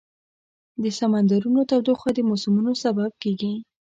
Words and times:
د 0.83 0.83
سمندرونو 0.99 1.61
تودوخه 1.69 2.09
د 2.13 2.19
موسمونو 2.29 2.71
سبب 2.83 3.11
کېږي. 3.23 3.53